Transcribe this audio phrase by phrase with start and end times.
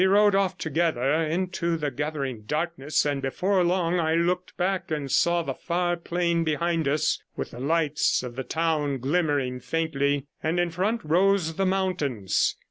[0.01, 5.11] We rode off together into the gathering darkness and before long I looked back and
[5.11, 10.59] saw the far plain behind us, with the lights of the town glimmering faintly; and
[10.59, 12.55] in front rose the mountains.